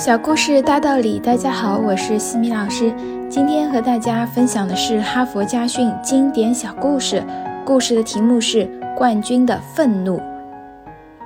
[0.00, 2.90] 小故事大道理，大家好，我是西米老师。
[3.28, 7.22] 今天和大家分享的是哈佛家训经典小故事，
[7.66, 8.64] 故事的题目是
[8.96, 10.16] 《冠军的愤怒》。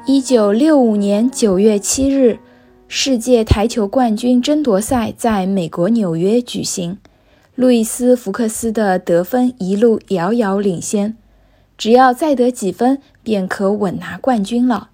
[0.07, 2.41] 一九六五年九月七日，
[2.89, 6.99] 世界台球冠军争夺赛在美国纽约举行，
[7.55, 11.17] 路易斯·福克斯的得分一路遥遥领先，
[11.79, 14.89] 只要再得几分，便可稳拿冠军了。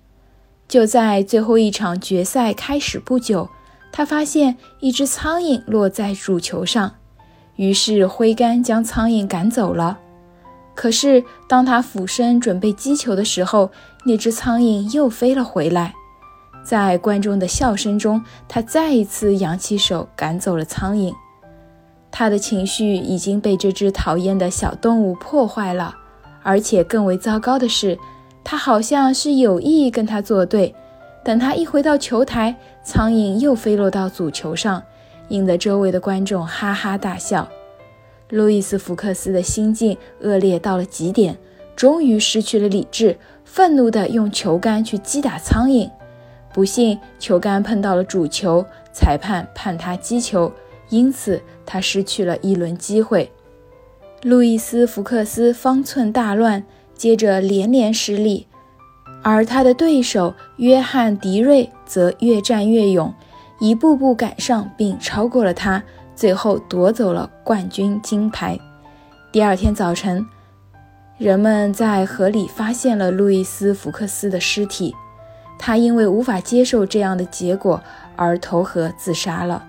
[0.68, 3.48] 就在最后一场决赛开始不久。
[3.92, 6.92] 他发现一只苍蝇落在主球上，
[7.56, 9.98] 于是挥杆将苍蝇赶走了。
[10.74, 13.70] 可是当他俯身准备击球的时候，
[14.04, 15.92] 那只苍蝇又飞了回来。
[16.62, 21.12] 在观众的笑声中，他再一次扬起手赶走了苍蝇。
[22.10, 25.96] 他的情绪已经被这只讨厌的小动物破坏了，
[26.42, 27.98] 而且更为糟糕的是，
[28.42, 30.74] 他好像是有意跟他作对。
[31.22, 34.82] 等他一回到球台，苍蝇又飞落到足球上，
[35.28, 37.48] 引得周围的观众哈哈大笑。
[38.30, 41.36] 路易斯·福克斯的心境恶劣到了极点，
[41.76, 45.90] 终于失去了理智，愤怒地用球杆去击打苍蝇。
[46.54, 50.52] 不幸，球杆碰到了主球，裁判判他击球，
[50.88, 53.30] 因此他失去了一轮机会。
[54.22, 58.46] 路易斯·福克斯方寸大乱，接着连连失利。
[59.22, 63.12] 而他的对手约翰·迪瑞则越战越勇，
[63.58, 65.82] 一步步赶上并超过了他，
[66.16, 68.58] 最后夺走了冠军金牌。
[69.30, 70.26] 第二天早晨，
[71.18, 74.94] 人们在河里发现了路易斯·福克斯的尸体，
[75.58, 77.80] 他因为无法接受这样的结果
[78.16, 79.64] 而投河自杀了。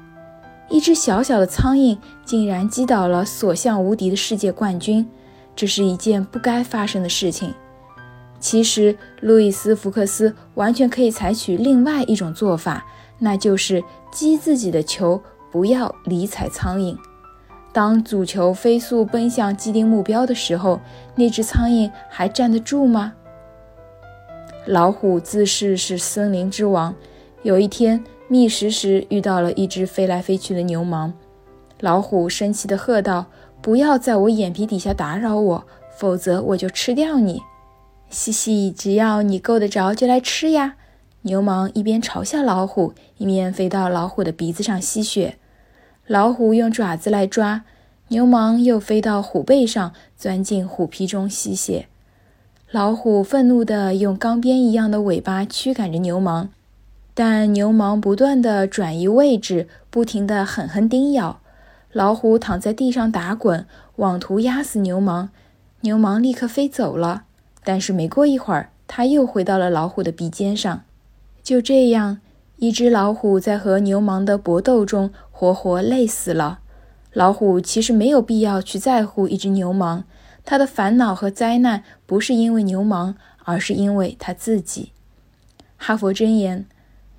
[0.69, 5.05] 一只小小的苍蝇竟然击倒了所向无敌的世界冠军，
[5.53, 7.53] 这是一件不该发生的事情。
[8.41, 12.83] 其实，路易斯·福克斯完全可以采取另外一种做法，
[13.19, 16.97] 那就是击自己的球，不要理睬苍蝇。
[17.71, 20.81] 当足球飞速奔向既定目标的时候，
[21.15, 23.13] 那只苍蝇还站得住吗？
[24.65, 26.95] 老虎自视是森林之王，
[27.43, 31.13] 有一天觅食时遇到了一只飞来飞去的牛虻，
[31.79, 33.27] 老虎生气地喝道
[33.61, 35.63] ：“不要在我眼皮底下打扰我，
[35.95, 37.39] 否则我就吃掉你。”
[38.11, 40.75] 嘻嘻，只要你够得着，就来吃呀！
[41.21, 45.37] 牛虻一边嘲笑老虎，一面飞到老虎的鼻子上吸血。
[46.07, 47.63] 老虎用爪子来抓，
[48.09, 51.87] 牛虻又飞到虎背上，钻进虎皮中吸血。
[52.69, 56.49] 老虎愤怒地用钢鞭一样的尾巴驱赶着牛虻，
[57.13, 61.39] 但牛虻不断地转移位置，不停地狠狠叮咬。
[61.93, 65.29] 老虎躺在地上打滚，妄图压死牛虻。
[65.81, 67.23] 牛虻立刻飞走了。
[67.63, 70.83] 但是没过一会儿，他又回到了老虎的鼻尖上。
[71.43, 72.19] 就这样，
[72.57, 76.59] 一只老虎在和牛虻的搏斗中活活累死了。
[77.13, 80.03] 老虎其实没有必要去在乎一只牛虻，
[80.45, 84.91] 它的烦恼和灾难不是因为牛虻，而是因为它自己。
[85.77, 86.65] 哈佛箴言：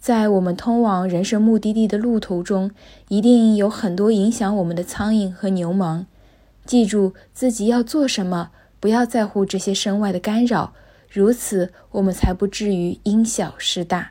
[0.01, 2.71] 在我们通往人生目的地的路途中，
[3.09, 6.07] 一定有很多影响我们的苍蝇和牛虻。
[6.65, 8.51] 记住自己要做什么。
[8.83, 10.73] 不要在乎这些身外的干扰，
[11.09, 14.11] 如此我们才不至于因小失大。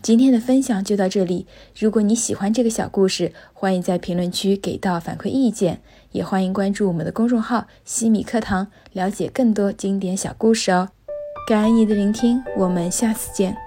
[0.00, 1.46] 今天的分享就到这里。
[1.78, 5.82] 如果你喜欢这个小故事，欢迎在评论区给到反馈意见，
[6.12, 10.88] 也欢迎关注我们的公众号“西米课堂”，了解更多经典小故事哦。
[11.46, 13.65] 感恩你的聆听，我们下次见。